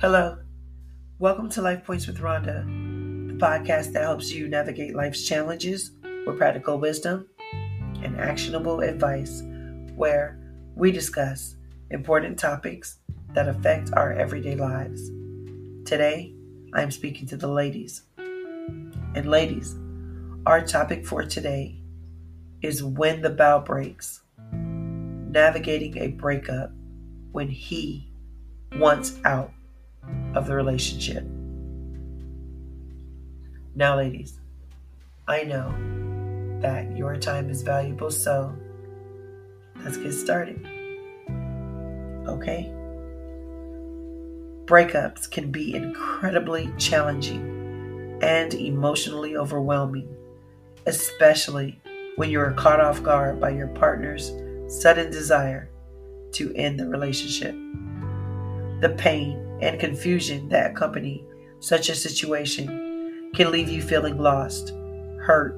Hello. 0.00 0.38
Welcome 1.18 1.50
to 1.50 1.60
Life 1.60 1.84
Points 1.84 2.06
with 2.06 2.20
Ronda, 2.20 2.64
the 2.64 3.34
podcast 3.34 3.92
that 3.92 4.00
helps 4.00 4.32
you 4.32 4.48
navigate 4.48 4.94
life's 4.96 5.26
challenges 5.26 5.90
with 6.26 6.38
practical 6.38 6.78
wisdom 6.78 7.28
and 8.02 8.18
actionable 8.18 8.80
advice, 8.80 9.42
where 9.94 10.40
we 10.74 10.90
discuss 10.90 11.56
important 11.90 12.38
topics 12.38 12.96
that 13.34 13.46
affect 13.46 13.92
our 13.92 14.14
everyday 14.14 14.56
lives. 14.56 15.10
Today, 15.84 16.34
I 16.72 16.80
am 16.80 16.90
speaking 16.90 17.26
to 17.26 17.36
the 17.36 17.48
ladies. 17.48 18.04
And, 18.16 19.26
ladies, 19.26 19.76
our 20.46 20.62
topic 20.62 21.04
for 21.04 21.24
today 21.24 21.78
is 22.62 22.82
when 22.82 23.20
the 23.20 23.28
bow 23.28 23.58
breaks, 23.60 24.22
navigating 24.50 25.98
a 25.98 26.08
breakup 26.08 26.72
when 27.32 27.50
he 27.50 28.10
wants 28.72 29.20
out 29.26 29.52
of 30.34 30.46
the 30.46 30.54
relationship. 30.54 31.24
Now, 33.74 33.96
ladies, 33.96 34.38
I 35.26 35.44
know 35.44 35.72
that 36.60 36.96
your 36.96 37.16
time 37.16 37.50
is 37.50 37.62
valuable, 37.62 38.10
so 38.10 38.54
let's 39.84 39.96
get 39.96 40.12
started. 40.12 40.64
Okay? 42.26 42.72
Breakups 44.66 45.30
can 45.30 45.50
be 45.50 45.74
incredibly 45.74 46.70
challenging 46.78 48.18
and 48.22 48.52
emotionally 48.54 49.36
overwhelming, 49.36 50.14
especially 50.86 51.80
when 52.16 52.30
you 52.30 52.40
are 52.40 52.52
caught 52.52 52.80
off 52.80 53.02
guard 53.02 53.40
by 53.40 53.50
your 53.50 53.68
partner's 53.68 54.32
sudden 54.68 55.10
desire 55.10 55.68
to 56.32 56.52
end 56.54 56.78
the 56.78 56.86
relationship. 56.86 57.54
The 58.80 58.94
pain 58.96 59.49
and 59.62 59.80
confusion 59.80 60.48
that 60.48 60.70
accompany 60.70 61.24
such 61.60 61.88
a 61.88 61.94
situation 61.94 63.30
can 63.34 63.50
leave 63.50 63.68
you 63.68 63.82
feeling 63.82 64.18
lost, 64.18 64.70
hurt, 65.20 65.54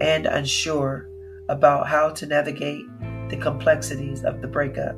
and 0.00 0.26
unsure 0.26 1.08
about 1.48 1.86
how 1.86 2.10
to 2.10 2.26
navigate 2.26 2.84
the 3.28 3.36
complexities 3.36 4.24
of 4.24 4.40
the 4.40 4.48
breakup. 4.48 4.96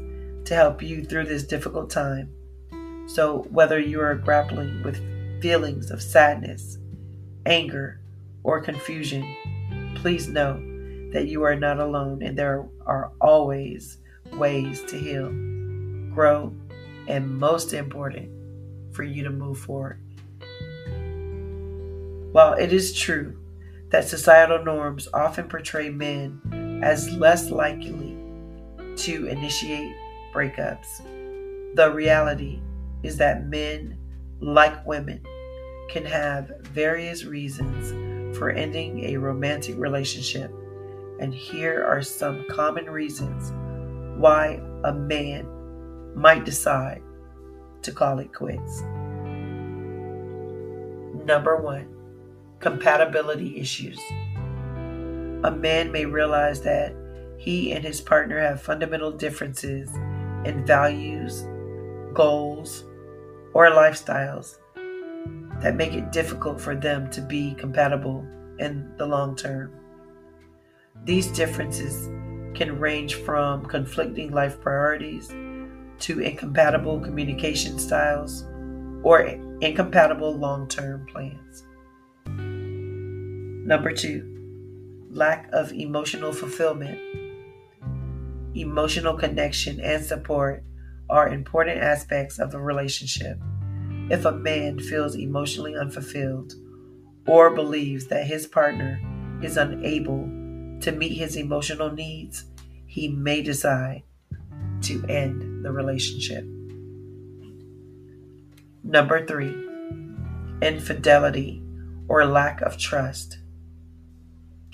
to 0.45 0.55
help 0.55 0.83
you 0.83 1.05
through 1.05 1.25
this 1.25 1.45
difficult 1.45 1.91
time. 1.91 2.31
So, 3.07 3.47
whether 3.51 3.79
you 3.79 4.01
are 4.01 4.15
grappling 4.15 4.83
with 4.83 5.01
feelings 5.41 5.91
of 5.91 6.03
sadness, 6.03 6.79
anger, 7.45 8.01
or 8.43 8.61
confusion, 8.61 9.95
please 9.97 10.29
know 10.29 10.55
that 11.13 11.27
you 11.27 11.43
are 11.45 11.57
not 11.57 11.79
alone 11.79 12.23
and 12.23 12.37
there 12.37 12.67
are 12.85 13.13
always 13.21 13.99
ways 14.33 14.83
to 14.85 14.99
heal, 14.99 15.29
grow, 16.13 16.53
and 17.07 17.39
most 17.39 17.73
important, 17.73 18.31
for 18.93 19.05
you 19.05 19.23
to 19.23 19.31
move 19.31 19.59
forward. 19.59 20.01
While 22.33 22.55
it 22.55 22.73
is 22.73 22.93
true 22.93 23.39
that 23.91 24.09
societal 24.09 24.65
norms 24.65 25.09
often 25.15 25.49
portray 25.49 25.91
men 25.91 26.81
as 26.83 27.11
less 27.13 27.51
likely 27.51 28.17
to 28.97 29.27
initiate 29.27 29.95
breakups. 30.33 31.03
The 31.77 31.91
reality 31.93 32.61
is 33.03 33.17
that 33.19 33.47
men, 33.47 33.99
like 34.41 34.87
women, 34.87 35.21
can 35.89 36.05
have 36.05 36.51
various 36.63 37.25
reasons 37.25 38.37
for 38.37 38.51
ending 38.51 39.05
a 39.05 39.17
romantic 39.17 39.77
relationship, 39.79 40.51
and 41.21 41.33
here 41.33 41.85
are 41.85 42.03
some 42.03 42.45
common 42.51 42.91
reasons 42.91 43.53
why 44.21 44.61
a 44.85 44.93
man 44.93 45.47
might 46.15 46.45
decide 46.45 47.03
to 47.83 47.93
call 47.93 48.19
it 48.19 48.33
quits. 48.33 48.83
Number 51.25 51.57
one, 51.57 51.96
compatibility 52.61 53.59
issues. 53.59 53.99
A 55.45 55.51
man 55.51 55.93
may 55.93 56.07
realize 56.07 56.63
that 56.63 56.95
he 57.37 57.73
and 57.73 57.85
his 57.85 58.01
partner 58.01 58.41
have 58.41 58.63
fundamental 58.63 59.13
differences 59.13 59.91
in 60.45 60.65
values, 60.65 61.45
goals, 62.15 62.85
or 63.53 63.71
lifestyles 63.71 64.57
that 65.61 65.77
make 65.77 65.93
it 65.93 66.13
difficult 66.13 66.61
for 66.61 66.75
them 66.75 67.11
to 67.11 67.21
be 67.21 67.55
compatible 67.55 68.27
in 68.59 68.91
the 68.97 69.07
long 69.07 69.37
term. 69.37 69.73
These 71.05 71.29
differences 71.29 72.09
can 72.55 72.79
range 72.79 73.15
from 73.15 73.67
conflicting 73.67 74.33
life 74.33 74.61
priorities 74.61 75.29
to 76.01 76.21
incompatible 76.21 77.01
communication 77.01 77.79
styles 77.79 78.45
or 79.03 79.21
incompatible 79.61 80.37
long 80.37 80.69
term 80.69 81.07
plans. 81.07 81.66
Number 83.67 83.91
two, 83.91 84.23
lack 85.11 85.49
of 85.53 85.73
emotional 85.73 86.33
fulfillment. 86.33 87.01
Emotional 88.55 89.15
connection 89.15 89.81
and 89.81 90.05
support 90.05 90.63
are 91.11 91.29
important 91.29 91.81
aspects 91.81 92.39
of 92.39 92.55
a 92.55 92.61
relationship. 92.61 93.37
If 94.09 94.25
a 94.25 94.31
man 94.31 94.79
feels 94.79 95.17
emotionally 95.17 95.75
unfulfilled 95.75 96.55
or 97.27 97.57
believes 97.57 98.07
that 98.07 98.29
his 98.29 98.47
partner 98.47 99.01
is 99.43 99.57
unable 99.57 100.23
to 100.83 100.93
meet 100.93 101.19
his 101.19 101.35
emotional 101.35 101.91
needs, 101.91 102.45
he 102.87 103.09
may 103.09 103.43
decide 103.43 104.05
to 104.83 105.05
end 105.09 105.65
the 105.65 105.73
relationship. 105.73 106.45
Number 108.85 109.27
three, 109.27 109.57
infidelity 110.63 111.65
or 112.07 112.25
lack 112.27 112.61
of 112.61 112.79
trust. 112.79 113.39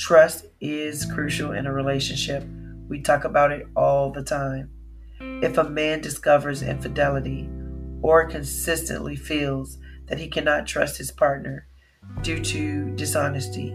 Trust 0.03 0.47
is 0.61 1.07
crucial 1.07 1.53
in 1.53 1.65
a 1.65 1.73
relationship. 1.73 2.45
We 2.89 3.03
talk 3.03 3.23
about 3.23 3.53
it 3.53 3.69
all 3.77 4.11
the 4.11 4.25
time. 4.25 4.69
If 5.21 5.59
a 5.59 5.71
man 5.71 6.01
discovers 6.01 6.61
infidelity 6.61 7.49
or 8.03 8.27
consistently 8.27 9.15
feels 9.15 9.79
that 10.09 10.19
he 10.19 10.27
cannot 10.27 10.67
trust 10.67 10.99
his 10.99 11.13
partner 11.13 11.69
due 12.21 12.43
to 12.43 12.91
dishonesty, 12.97 13.73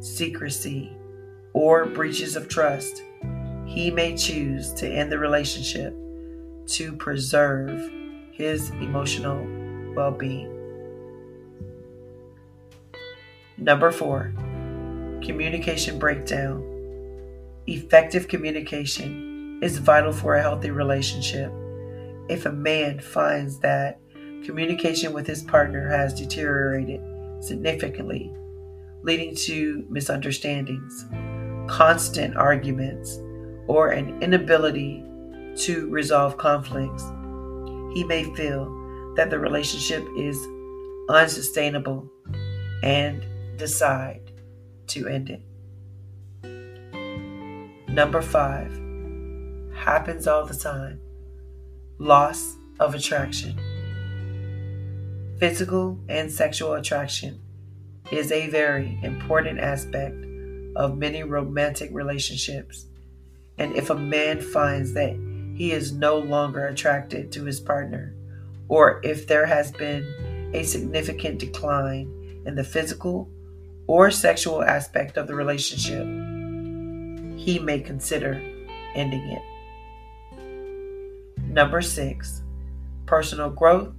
secrecy, 0.00 0.94
or 1.54 1.86
breaches 1.86 2.36
of 2.36 2.50
trust, 2.50 3.02
he 3.64 3.90
may 3.90 4.14
choose 4.18 4.74
to 4.74 4.86
end 4.86 5.10
the 5.10 5.18
relationship 5.18 5.94
to 6.66 6.92
preserve 6.92 7.90
his 8.32 8.68
emotional 8.68 9.42
well 9.96 10.12
being. 10.12 10.54
Number 13.56 13.90
four, 13.90 14.30
Communication 15.22 15.98
breakdown. 15.98 16.64
Effective 17.66 18.28
communication 18.28 19.58
is 19.62 19.78
vital 19.78 20.12
for 20.12 20.36
a 20.36 20.42
healthy 20.42 20.70
relationship. 20.70 21.52
If 22.28 22.46
a 22.46 22.52
man 22.52 23.00
finds 23.00 23.58
that 23.60 24.00
communication 24.44 25.12
with 25.12 25.26
his 25.26 25.42
partner 25.42 25.88
has 25.88 26.14
deteriorated 26.14 27.00
significantly, 27.40 28.32
leading 29.02 29.34
to 29.34 29.84
misunderstandings, 29.90 31.04
constant 31.68 32.36
arguments, 32.36 33.18
or 33.66 33.90
an 33.90 34.22
inability 34.22 35.04
to 35.56 35.88
resolve 35.90 36.36
conflicts, 36.38 37.02
he 37.92 38.04
may 38.04 38.24
feel 38.34 38.66
that 39.16 39.30
the 39.30 39.38
relationship 39.38 40.04
is 40.16 40.38
unsustainable 41.08 42.08
and 42.82 43.26
decide 43.56 44.27
to 44.88 45.08
end 45.08 45.30
it. 45.30 45.42
Number 47.88 48.22
five 48.22 48.72
happens 49.74 50.26
all 50.26 50.44
the 50.44 50.54
time 50.54 51.00
loss 51.98 52.56
of 52.78 52.94
attraction. 52.94 53.58
Physical 55.38 55.98
and 56.08 56.30
sexual 56.30 56.74
attraction 56.74 57.40
is 58.12 58.30
a 58.30 58.48
very 58.48 58.98
important 59.02 59.58
aspect 59.58 60.14
of 60.76 60.96
many 60.96 61.22
romantic 61.24 61.90
relationships. 61.92 62.86
And 63.58 63.74
if 63.74 63.90
a 63.90 63.94
man 63.96 64.40
finds 64.40 64.94
that 64.94 65.14
he 65.56 65.72
is 65.72 65.92
no 65.92 66.18
longer 66.18 66.66
attracted 66.66 67.32
to 67.32 67.44
his 67.44 67.58
partner, 67.58 68.14
or 68.68 69.00
if 69.02 69.26
there 69.26 69.46
has 69.46 69.72
been 69.72 70.50
a 70.54 70.62
significant 70.62 71.40
decline 71.40 72.42
in 72.46 72.54
the 72.54 72.64
physical 72.64 73.28
or 73.88 74.12
sexual 74.12 74.62
aspect 74.62 75.16
of 75.16 75.26
the 75.26 75.34
relationship, 75.34 76.06
he 77.36 77.58
may 77.58 77.80
consider 77.80 78.40
ending 78.94 79.28
it. 79.28 79.42
Number 81.42 81.82
six, 81.82 82.42
personal 83.06 83.50
growth 83.50 83.92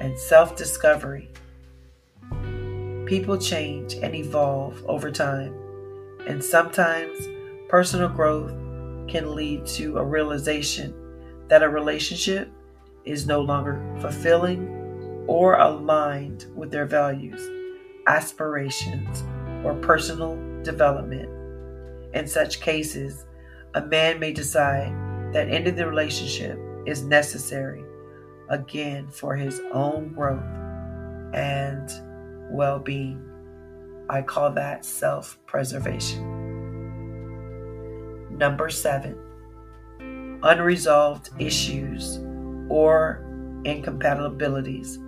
and 0.00 0.18
self 0.18 0.56
discovery. 0.56 1.28
People 3.06 3.36
change 3.38 3.94
and 3.94 4.14
evolve 4.14 4.82
over 4.86 5.10
time, 5.10 5.54
and 6.26 6.42
sometimes 6.42 7.18
personal 7.68 8.08
growth 8.08 8.52
can 9.08 9.34
lead 9.34 9.66
to 9.66 9.98
a 9.98 10.04
realization 10.04 10.94
that 11.48 11.62
a 11.62 11.68
relationship 11.68 12.48
is 13.04 13.26
no 13.26 13.40
longer 13.40 13.80
fulfilling 14.00 14.68
or 15.26 15.56
aligned 15.58 16.46
with 16.54 16.70
their 16.70 16.86
values, 16.86 17.40
aspirations, 18.06 19.24
or 19.64 19.74
personal 19.74 20.36
development. 20.62 21.28
In 22.14 22.26
such 22.26 22.60
cases, 22.60 23.24
a 23.74 23.82
man 23.82 24.18
may 24.18 24.32
decide 24.32 24.92
that 25.32 25.48
ending 25.48 25.74
the 25.74 25.86
relationship 25.86 26.58
is 26.86 27.02
necessary 27.02 27.84
again 28.48 29.08
for 29.08 29.34
his 29.34 29.60
own 29.72 30.12
growth 30.12 30.42
and 31.34 31.90
well 32.50 32.78
being. 32.78 33.22
I 34.08 34.22
call 34.22 34.52
that 34.52 34.84
self 34.84 35.38
preservation. 35.46 36.22
Number 38.30 38.70
seven, 38.70 39.18
unresolved 40.42 41.30
issues 41.38 42.18
or 42.68 43.24
incompatibilities. 43.64 44.98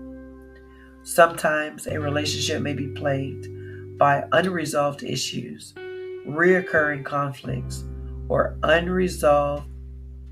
Sometimes 1.08 1.86
a 1.86 1.98
relationship 1.98 2.60
may 2.60 2.74
be 2.74 2.88
plagued 2.88 3.48
by 3.96 4.24
unresolved 4.30 5.02
issues, 5.02 5.72
reoccurring 6.28 7.02
conflicts, 7.02 7.82
or 8.28 8.58
unresolved 8.62 9.66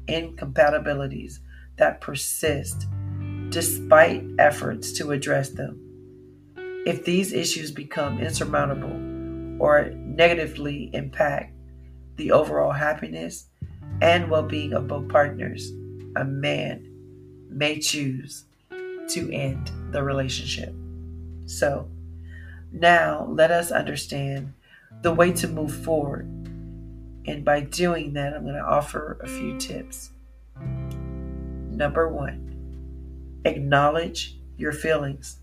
incompatibilities 0.06 1.40
that 1.78 2.02
persist 2.02 2.88
despite 3.48 4.22
efforts 4.38 4.92
to 4.92 5.12
address 5.12 5.48
them. 5.48 5.80
If 6.84 7.06
these 7.06 7.32
issues 7.32 7.70
become 7.70 8.20
insurmountable 8.20 9.00
or 9.58 9.88
negatively 9.94 10.90
impact 10.92 11.54
the 12.16 12.32
overall 12.32 12.72
happiness 12.72 13.46
and 14.02 14.30
well 14.30 14.42
being 14.42 14.74
of 14.74 14.88
both 14.88 15.08
partners, 15.08 15.70
a 16.16 16.24
man 16.26 16.86
may 17.48 17.78
choose 17.80 18.44
to 19.08 19.30
end 19.32 19.70
the 19.90 20.02
relationship. 20.02 20.74
So, 21.46 21.88
now 22.72 23.26
let 23.30 23.50
us 23.50 23.70
understand 23.70 24.52
the 25.02 25.12
way 25.12 25.32
to 25.32 25.48
move 25.48 25.74
forward. 25.84 26.26
And 27.26 27.44
by 27.44 27.60
doing 27.60 28.12
that, 28.14 28.34
I'm 28.34 28.42
going 28.42 28.54
to 28.54 28.60
offer 28.60 29.18
a 29.22 29.28
few 29.28 29.58
tips. 29.58 30.10
Number 31.70 32.08
one, 32.08 33.40
acknowledge 33.44 34.38
your 34.56 34.72
feelings. 34.72 35.38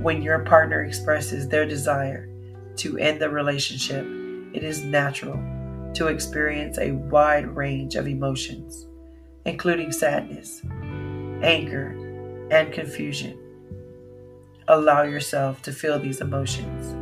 When 0.00 0.22
your 0.22 0.40
partner 0.40 0.84
expresses 0.84 1.48
their 1.48 1.66
desire 1.66 2.28
to 2.76 2.96
end 2.98 3.20
the 3.20 3.28
relationship, 3.28 4.06
it 4.54 4.62
is 4.62 4.82
natural 4.82 5.38
to 5.94 6.06
experience 6.06 6.78
a 6.78 6.92
wide 6.92 7.46
range 7.56 7.96
of 7.96 8.06
emotions, 8.06 8.86
including 9.44 9.90
sadness, 9.92 10.62
anger, 11.42 12.07
and 12.50 12.72
confusion. 12.72 13.38
Allow 14.68 15.02
yourself 15.02 15.62
to 15.62 15.72
feel 15.72 15.98
these 15.98 16.20
emotions 16.20 16.92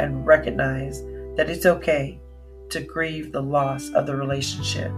and 0.00 0.26
recognize 0.26 1.02
that 1.36 1.50
it's 1.50 1.66
okay 1.66 2.18
to 2.70 2.80
grieve 2.80 3.32
the 3.32 3.42
loss 3.42 3.90
of 3.90 4.06
the 4.06 4.16
relationship. 4.16 4.92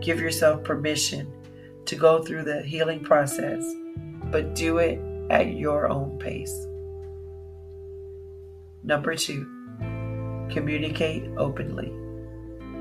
Give 0.00 0.20
yourself 0.20 0.62
permission 0.62 1.32
to 1.86 1.96
go 1.96 2.22
through 2.22 2.44
the 2.44 2.62
healing 2.62 3.02
process, 3.02 3.64
but 4.30 4.54
do 4.54 4.78
it 4.78 5.00
at 5.30 5.54
your 5.54 5.88
own 5.88 6.18
pace. 6.18 6.66
Number 8.84 9.16
two, 9.16 9.46
communicate 10.50 11.28
openly. 11.36 11.92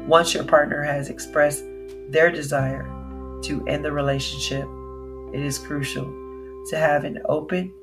Once 0.05 0.33
your 0.33 0.43
partner 0.43 0.83
has 0.83 1.09
expressed 1.09 1.63
their 2.09 2.29
desire 2.29 2.83
to 3.41 3.65
end 3.67 3.83
the 3.83 3.91
relationship, 3.91 4.67
it 5.35 5.43
is 5.43 5.57
crucial 5.57 6.05
to 6.69 6.77
have 6.77 7.03
an 7.03 7.21
open 7.25 7.73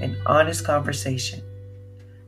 and 0.00 0.16
honest 0.26 0.64
conversation. 0.64 1.42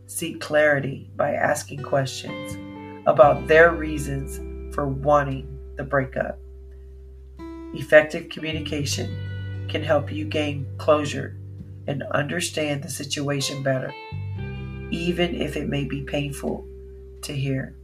Seek 0.06 0.40
clarity 0.40 1.08
by 1.14 1.34
asking 1.34 1.84
questions 1.84 2.58
about 3.06 3.46
their 3.46 3.70
reasons 3.70 4.40
for 4.74 4.88
wanting 4.88 5.46
the 5.76 5.84
breakup. 5.84 6.36
Effective 7.74 8.28
communication 8.28 9.68
can 9.68 9.84
help 9.84 10.10
you 10.10 10.24
gain 10.24 10.66
closure 10.78 11.36
and 11.86 12.02
understand 12.10 12.82
the 12.82 12.90
situation 12.90 13.62
better, 13.62 13.94
even 14.90 15.40
if 15.40 15.56
it 15.56 15.68
may 15.68 15.84
be 15.84 16.02
painful 16.02 16.66
to 17.22 17.32
hear. 17.32 17.76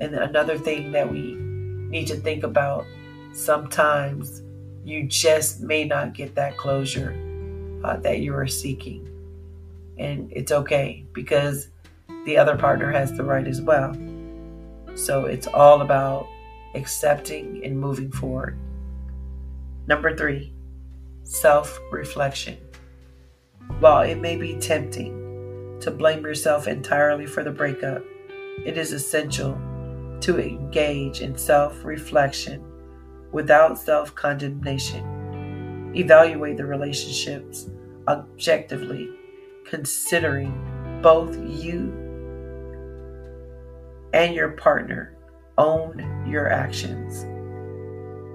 And 0.00 0.14
another 0.14 0.56
thing 0.56 0.92
that 0.92 1.12
we 1.12 1.34
need 1.34 2.06
to 2.06 2.16
think 2.16 2.44
about 2.44 2.86
sometimes 3.34 4.40
you 4.84 5.04
just 5.04 5.60
may 5.60 5.84
not 5.84 6.12
get 6.12 6.34
that 6.34 6.56
closure 6.56 7.14
uh, 7.82 7.96
that 7.98 8.20
you 8.20 8.34
are 8.34 8.46
seeking. 8.46 9.08
And 9.98 10.30
it's 10.32 10.52
okay 10.52 11.04
because 11.12 11.68
the 12.26 12.36
other 12.36 12.56
partner 12.56 12.92
has 12.92 13.12
the 13.12 13.24
right 13.24 13.46
as 13.46 13.62
well. 13.62 13.96
So 14.94 15.24
it's 15.24 15.46
all 15.46 15.80
about 15.80 16.28
accepting 16.74 17.64
and 17.64 17.78
moving 17.78 18.10
forward. 18.10 18.58
Number 19.86 20.16
three, 20.16 20.52
self 21.22 21.78
reflection. 21.90 22.58
While 23.80 24.02
it 24.02 24.20
may 24.20 24.36
be 24.36 24.54
tempting 24.56 25.78
to 25.80 25.90
blame 25.90 26.22
yourself 26.24 26.68
entirely 26.68 27.26
for 27.26 27.42
the 27.42 27.50
breakup, 27.50 28.02
it 28.64 28.76
is 28.76 28.92
essential 28.92 29.58
to 30.20 30.40
engage 30.40 31.20
in 31.20 31.36
self 31.36 31.84
reflection 31.84 32.64
without 33.34 33.76
self 33.76 34.14
condemnation. 34.14 35.92
Evaluate 35.94 36.56
the 36.56 36.64
relationships 36.64 37.68
objectively, 38.08 39.10
considering 39.68 41.00
both 41.02 41.36
you 41.36 41.92
and 44.14 44.34
your 44.34 44.52
partner 44.52 45.16
own 45.58 46.24
your 46.26 46.48
actions. 46.48 47.24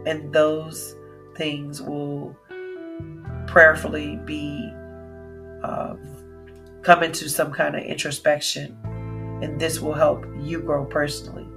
And 0.06 0.32
those 0.34 0.96
things 1.36 1.82
will 1.82 2.36
prayerfully 3.48 4.18
be 4.26 4.72
uh, 5.64 5.96
come 6.82 7.04
into 7.04 7.30
some 7.30 7.52
kind 7.52 7.76
of 7.76 7.84
introspection, 7.84 8.78
and 9.42 9.60
this 9.60 9.80
will 9.80 9.94
help 9.94 10.26
you 10.40 10.62
grow 10.62 10.86
personally 10.86 11.49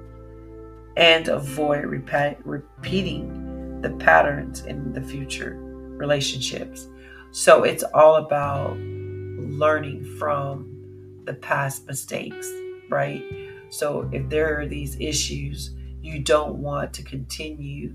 and 0.96 1.28
avoid 1.28 1.84
repeat, 1.84 2.36
repeating 2.44 3.80
the 3.80 3.90
patterns 3.90 4.64
in 4.64 4.92
the 4.92 5.00
future 5.00 5.56
relationships. 5.58 6.88
So 7.30 7.64
it's 7.64 7.82
all 7.94 8.16
about 8.16 8.76
learning 8.76 10.04
from 10.18 11.22
the 11.24 11.34
past 11.34 11.86
mistakes, 11.86 12.50
right? 12.90 13.22
So 13.70 14.08
if 14.12 14.28
there 14.28 14.60
are 14.60 14.66
these 14.66 14.98
issues, 15.00 15.74
you 16.02 16.18
don't 16.18 16.56
want 16.56 16.92
to 16.94 17.02
continue 17.02 17.94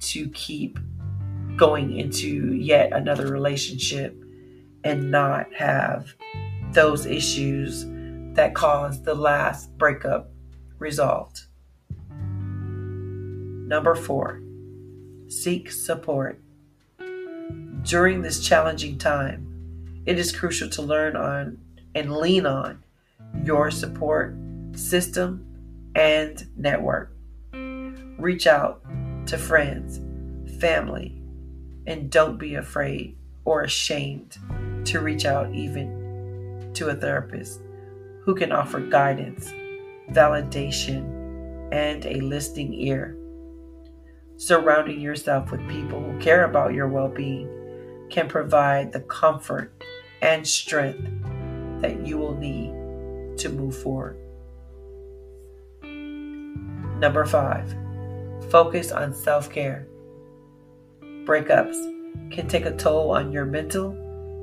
to 0.00 0.28
keep 0.30 0.78
going 1.56 1.96
into 1.98 2.54
yet 2.54 2.92
another 2.92 3.28
relationship 3.28 4.16
and 4.82 5.10
not 5.10 5.52
have 5.54 6.14
those 6.72 7.06
issues 7.06 7.84
that 8.34 8.54
caused 8.54 9.04
the 9.04 9.14
last 9.14 9.76
breakup 9.78 10.30
resolved. 10.78 11.44
Number 13.74 13.96
four, 13.96 14.40
seek 15.26 15.72
support. 15.72 16.40
During 17.82 18.22
this 18.22 18.38
challenging 18.38 18.98
time, 18.98 20.00
it 20.06 20.16
is 20.16 20.30
crucial 20.30 20.70
to 20.70 20.82
learn 20.82 21.16
on 21.16 21.58
and 21.92 22.16
lean 22.16 22.46
on 22.46 22.84
your 23.42 23.72
support 23.72 24.36
system 24.76 25.44
and 25.96 26.46
network. 26.56 27.16
Reach 28.16 28.46
out 28.46 28.80
to 29.26 29.36
friends, 29.36 30.00
family, 30.60 31.20
and 31.88 32.12
don't 32.12 32.38
be 32.38 32.54
afraid 32.54 33.16
or 33.44 33.62
ashamed 33.62 34.38
to 34.84 35.00
reach 35.00 35.24
out 35.24 35.52
even 35.52 36.70
to 36.74 36.90
a 36.90 36.94
therapist 36.94 37.60
who 38.22 38.36
can 38.36 38.52
offer 38.52 38.78
guidance, 38.78 39.50
validation, 40.12 41.72
and 41.72 42.06
a 42.06 42.20
listening 42.20 42.72
ear. 42.74 43.18
Surrounding 44.36 45.00
yourself 45.00 45.52
with 45.52 45.68
people 45.68 46.00
who 46.00 46.18
care 46.18 46.44
about 46.44 46.74
your 46.74 46.88
well 46.88 47.08
being 47.08 47.48
can 48.10 48.28
provide 48.28 48.92
the 48.92 49.00
comfort 49.00 49.72
and 50.22 50.46
strength 50.46 51.08
that 51.80 52.04
you 52.06 52.18
will 52.18 52.36
need 52.36 52.72
to 53.38 53.48
move 53.48 53.76
forward. 53.76 54.18
Number 57.00 57.24
five, 57.26 57.74
focus 58.50 58.90
on 58.90 59.14
self 59.14 59.50
care. 59.50 59.86
Breakups 61.24 62.30
can 62.30 62.48
take 62.48 62.66
a 62.66 62.76
toll 62.76 63.10
on 63.10 63.30
your 63.32 63.44
mental 63.44 63.92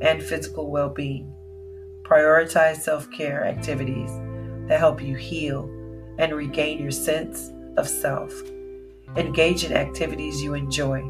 and 0.02 0.24
physical 0.24 0.70
well 0.70 0.90
being. 0.90 1.34
Prioritize 2.04 2.78
self 2.78 3.12
care 3.12 3.46
activities 3.46 4.12
that 4.68 4.80
help 4.80 5.02
you 5.02 5.16
heal 5.16 5.70
and 6.18 6.34
regain 6.34 6.82
your 6.82 6.92
sense 6.92 7.52
of 7.78 7.88
self. 7.90 8.32
Engage 9.18 9.66
in 9.66 9.74
activities 9.74 10.42
you 10.42 10.54
enjoy. 10.54 11.02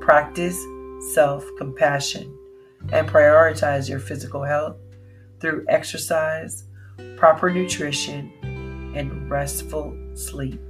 Practice 0.00 0.60
self 1.14 1.46
compassion 1.56 2.36
and 2.92 3.08
prioritize 3.08 3.88
your 3.88 4.00
physical 4.00 4.42
health 4.42 4.76
through 5.38 5.64
exercise, 5.68 6.64
proper 7.16 7.48
nutrition, 7.48 8.32
and 8.96 9.30
restful 9.30 9.96
sleep. 10.14 10.60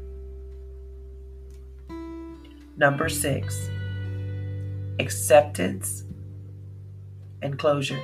Number 2.77 3.09
six, 3.09 3.71
acceptance 4.99 6.05
and 7.41 7.59
closure. 7.59 8.01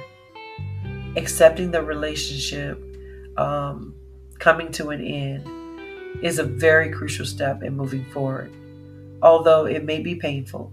Accepting 1.16 1.70
the 1.70 1.82
relationship 1.82 2.82
um, 3.36 3.94
coming 4.38 4.72
to 4.72 4.90
an 4.90 5.04
end 5.04 5.57
is 6.22 6.38
a 6.38 6.44
very 6.44 6.90
crucial 6.90 7.26
step 7.26 7.62
in 7.62 7.76
moving 7.76 8.04
forward. 8.06 8.52
Although 9.22 9.66
it 9.66 9.84
may 9.84 10.00
be 10.00 10.14
painful, 10.14 10.72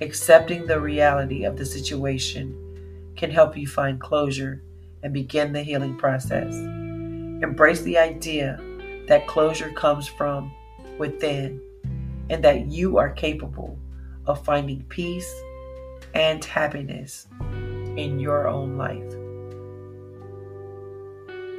accepting 0.00 0.66
the 0.66 0.80
reality 0.80 1.44
of 1.44 1.56
the 1.56 1.66
situation 1.66 3.12
can 3.16 3.30
help 3.30 3.56
you 3.56 3.66
find 3.66 4.00
closure 4.00 4.62
and 5.02 5.12
begin 5.12 5.52
the 5.52 5.62
healing 5.62 5.96
process. 5.96 6.54
Embrace 6.54 7.82
the 7.82 7.98
idea 7.98 8.60
that 9.06 9.26
closure 9.26 9.70
comes 9.72 10.08
from 10.08 10.52
within 10.98 11.60
and 12.30 12.42
that 12.42 12.66
you 12.66 12.96
are 12.96 13.10
capable 13.10 13.78
of 14.26 14.44
finding 14.44 14.82
peace 14.88 15.30
and 16.14 16.44
happiness 16.44 17.26
in 17.96 18.18
your 18.18 18.48
own 18.48 18.76
life. 18.76 19.14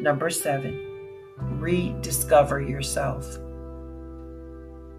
Number 0.01 0.29
seven, 0.29 0.84
rediscover 1.37 2.61
yourself. 2.61 3.25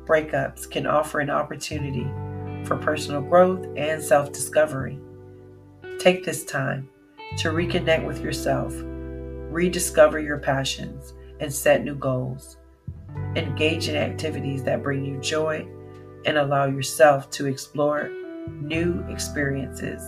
Breakups 0.07 0.71
can 0.71 0.87
offer 0.87 1.21
an 1.21 1.31
opportunity 1.31 2.07
for 2.65 2.77
personal 2.77 3.23
growth 3.23 3.67
and 3.77 4.03
self 4.03 4.33
discovery. 4.33 4.99
Take 5.99 6.25
this 6.25 6.45
time 6.45 6.89
to 7.39 7.51
reconnect 7.51 8.07
with 8.07 8.21
yourself, 8.21 8.73
rediscover 8.77 10.19
your 10.19 10.39
passions, 10.39 11.15
and 11.41 11.53
set 11.53 11.85
new 11.85 11.95
goals. 11.95 12.57
Engage 13.35 13.89
in 13.89 13.97
activities 13.97 14.63
that 14.65 14.83
bring 14.83 15.05
you 15.05 15.19
joy 15.21 15.67
and 16.25 16.39
allow 16.39 16.67
yourself 16.67 17.31
to 17.31 17.47
explore 17.47 18.11
new 18.61 19.05
experiences. 19.09 20.03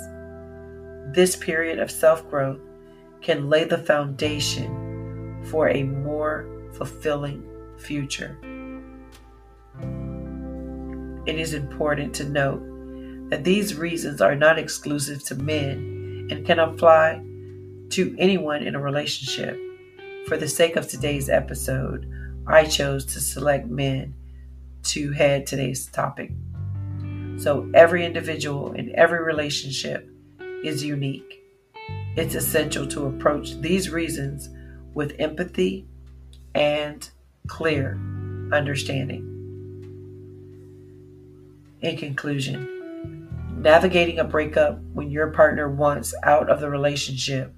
This 1.14 1.36
period 1.36 1.78
of 1.78 1.90
self 1.90 2.28
growth 2.28 2.60
can 3.20 3.48
lay 3.48 3.64
the 3.64 3.78
foundation 3.78 4.87
for 5.44 5.68
a 5.68 5.82
more 5.82 6.46
fulfilling 6.72 7.42
future. 7.78 8.38
It 11.26 11.38
is 11.38 11.54
important 11.54 12.14
to 12.16 12.28
note 12.28 12.62
that 13.30 13.44
these 13.44 13.76
reasons 13.76 14.20
are 14.20 14.34
not 14.34 14.58
exclusive 14.58 15.22
to 15.24 15.34
men 15.34 16.28
and 16.30 16.46
can 16.46 16.58
apply 16.58 17.22
to 17.90 18.16
anyone 18.18 18.62
in 18.62 18.74
a 18.74 18.80
relationship. 18.80 19.58
For 20.26 20.36
the 20.36 20.48
sake 20.48 20.76
of 20.76 20.88
today's 20.88 21.28
episode, 21.28 22.10
I 22.46 22.64
chose 22.64 23.04
to 23.06 23.20
select 23.20 23.66
men 23.66 24.14
to 24.84 25.12
head 25.12 25.46
today's 25.46 25.86
topic. 25.86 26.32
So 27.36 27.70
every 27.74 28.04
individual 28.04 28.72
in 28.72 28.94
every 28.96 29.22
relationship 29.22 30.08
is 30.64 30.82
unique. 30.82 31.42
It's 32.16 32.34
essential 32.34 32.86
to 32.88 33.06
approach 33.06 33.60
these 33.60 33.90
reasons 33.90 34.48
with 34.98 35.14
empathy 35.20 35.86
and 36.56 37.08
clear 37.46 37.92
understanding. 38.52 39.22
In 41.80 41.96
conclusion, 41.96 43.28
navigating 43.56 44.18
a 44.18 44.24
breakup 44.24 44.80
when 44.94 45.08
your 45.08 45.28
partner 45.28 45.70
wants 45.70 46.16
out 46.24 46.50
of 46.50 46.58
the 46.58 46.68
relationship 46.68 47.54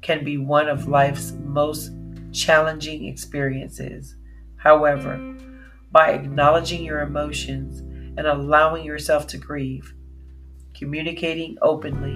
can 0.00 0.22
be 0.22 0.38
one 0.38 0.68
of 0.68 0.86
life's 0.86 1.32
most 1.32 1.90
challenging 2.32 3.06
experiences. 3.06 4.14
However, 4.54 5.18
by 5.90 6.10
acknowledging 6.10 6.84
your 6.84 7.00
emotions 7.00 7.80
and 8.16 8.28
allowing 8.28 8.84
yourself 8.84 9.26
to 9.26 9.38
grieve, 9.38 9.92
communicating 10.72 11.58
openly 11.62 12.14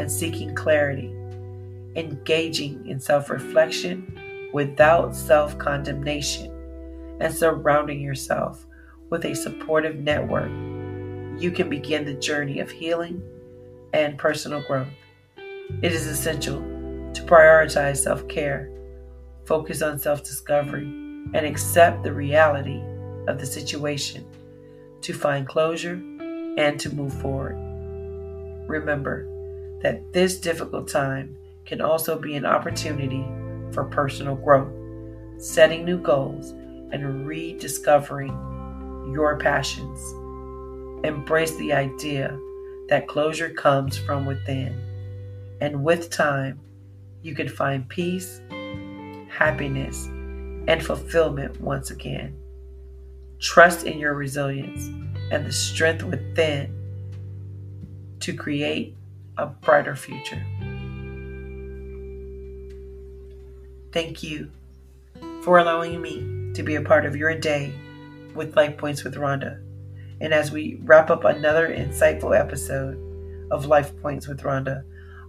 and 0.00 0.08
seeking 0.08 0.54
clarity, 0.54 1.12
engaging 1.96 2.86
in 2.86 3.00
self 3.00 3.30
reflection 3.30 4.50
without 4.52 5.14
self 5.14 5.58
condemnation, 5.58 6.50
and 7.20 7.34
surrounding 7.34 8.00
yourself 8.00 8.66
with 9.10 9.24
a 9.24 9.34
supportive 9.34 9.96
network, 9.96 10.50
you 11.40 11.50
can 11.50 11.68
begin 11.68 12.04
the 12.04 12.14
journey 12.14 12.60
of 12.60 12.70
healing 12.70 13.22
and 13.92 14.18
personal 14.18 14.62
growth. 14.62 14.88
It 15.82 15.92
is 15.92 16.06
essential 16.06 16.60
to 17.14 17.22
prioritize 17.22 17.98
self 17.98 18.26
care, 18.28 18.70
focus 19.44 19.82
on 19.82 19.98
self 19.98 20.22
discovery, 20.22 20.84
and 20.84 21.46
accept 21.46 22.02
the 22.02 22.12
reality 22.12 22.82
of 23.28 23.38
the 23.38 23.46
situation 23.46 24.26
to 25.00 25.12
find 25.12 25.46
closure 25.46 26.00
and 26.56 26.78
to 26.80 26.94
move 26.94 27.12
forward. 27.20 27.56
Remember 28.68 29.28
that 29.82 30.12
this 30.12 30.38
difficult 30.38 30.88
time 30.88 31.36
can 31.64 31.80
also 31.80 32.18
be 32.18 32.34
an 32.36 32.44
opportunity 32.44 33.24
for 33.72 33.84
personal 33.84 34.36
growth, 34.36 34.72
setting 35.42 35.84
new 35.84 35.98
goals, 35.98 36.50
and 36.92 37.26
rediscovering 37.26 38.30
your 39.12 39.36
passions. 39.38 40.12
Embrace 41.04 41.56
the 41.56 41.72
idea 41.72 42.38
that 42.88 43.08
closure 43.08 43.50
comes 43.50 43.96
from 43.98 44.26
within, 44.26 44.78
and 45.60 45.82
with 45.82 46.10
time, 46.10 46.60
you 47.22 47.34
can 47.34 47.48
find 47.48 47.88
peace, 47.88 48.40
happiness, 49.28 50.06
and 50.68 50.84
fulfillment 50.84 51.60
once 51.60 51.90
again. 51.90 52.36
Trust 53.40 53.86
in 53.86 53.98
your 53.98 54.14
resilience 54.14 54.86
and 55.30 55.44
the 55.44 55.52
strength 55.52 56.02
within 56.02 56.72
to 58.20 58.32
create 58.34 58.96
a 59.36 59.46
brighter 59.46 59.96
future. 59.96 60.42
Thank 63.94 64.24
you 64.24 64.50
for 65.42 65.58
allowing 65.58 66.02
me 66.02 66.52
to 66.54 66.64
be 66.64 66.74
a 66.74 66.82
part 66.82 67.06
of 67.06 67.14
your 67.14 67.32
day 67.32 67.72
with 68.34 68.56
Life 68.56 68.76
Points 68.76 69.04
with 69.04 69.16
Ronda. 69.16 69.60
And 70.20 70.34
as 70.34 70.50
we 70.50 70.80
wrap 70.82 71.10
up 71.10 71.22
another 71.22 71.68
insightful 71.68 72.36
episode 72.36 72.98
of 73.52 73.66
Life 73.66 73.96
Points 74.02 74.26
with 74.26 74.42
Ronda, 74.42 74.82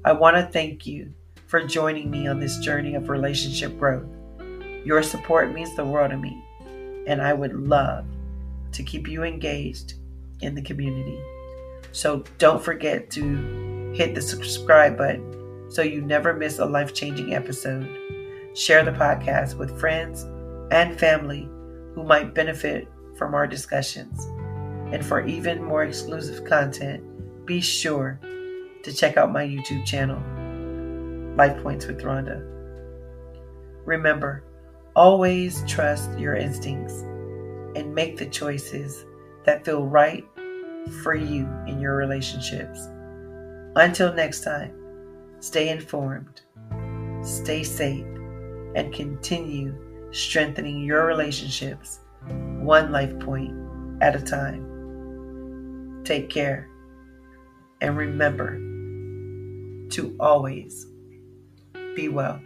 I 0.04 0.14
want 0.14 0.38
to 0.38 0.52
thank 0.52 0.88
you 0.88 1.14
for 1.46 1.64
joining 1.64 2.10
me 2.10 2.26
on 2.26 2.40
this 2.40 2.58
journey 2.58 2.96
of 2.96 3.10
relationship 3.10 3.78
growth. 3.78 4.10
Your 4.84 5.04
support 5.04 5.54
means 5.54 5.76
the 5.76 5.86
world 5.86 6.10
to 6.10 6.18
me, 6.18 6.44
and 7.06 7.22
I 7.22 7.34
would 7.34 7.54
love 7.54 8.04
to 8.72 8.82
keep 8.82 9.08
you 9.08 9.22
engaged 9.22 9.94
in 10.42 10.56
the 10.56 10.64
community. 10.64 11.20
So 11.92 12.24
don't 12.40 12.64
forget 12.64 13.12
to 13.12 13.92
hit 13.94 14.16
the 14.16 14.22
subscribe 14.22 14.98
button 14.98 15.70
so 15.70 15.84
you 15.84 16.02
never 16.02 16.34
miss 16.34 16.58
a 16.58 16.66
life 16.66 16.96
changing 16.96 17.36
episode. 17.36 18.15
Share 18.56 18.86
the 18.86 18.92
podcast 18.92 19.58
with 19.58 19.78
friends 19.78 20.24
and 20.72 20.98
family 20.98 21.50
who 21.94 22.04
might 22.04 22.34
benefit 22.34 22.88
from 23.18 23.34
our 23.34 23.46
discussions. 23.46 24.26
And 24.94 25.06
for 25.06 25.26
even 25.26 25.62
more 25.62 25.84
exclusive 25.84 26.46
content, 26.46 27.04
be 27.46 27.60
sure 27.60 28.18
to 28.84 28.94
check 28.94 29.18
out 29.18 29.34
my 29.34 29.46
YouTube 29.46 29.86
channel, 29.86 30.22
Life 31.36 31.62
Points 31.62 31.86
with 31.86 32.02
Ronda. 32.04 32.42
Remember, 33.84 34.46
always 34.96 35.62
trust 35.68 36.18
your 36.18 36.36
instincts 36.36 37.02
and 37.76 37.94
make 37.94 38.16
the 38.16 38.26
choices 38.26 39.04
that 39.44 39.66
feel 39.66 39.86
right 39.86 40.24
for 41.04 41.14
you 41.14 41.46
in 41.68 41.82
your 41.82 41.98
relationships. 41.98 42.88
Until 43.76 44.14
next 44.14 44.46
time, 44.46 44.74
stay 45.42 45.68
informed, 45.68 46.40
stay 47.22 47.62
safe, 47.62 48.06
and 48.76 48.94
continue 48.94 49.74
strengthening 50.12 50.82
your 50.84 51.06
relationships 51.06 52.00
one 52.28 52.92
life 52.92 53.18
point 53.20 53.54
at 54.02 54.16
a 54.16 54.22
time. 54.22 56.02
Take 56.04 56.30
care 56.30 56.70
and 57.82 57.98
remember 57.98 58.58
to 59.90 60.16
always 60.20 60.88
be 61.96 62.10
well. 62.10 62.40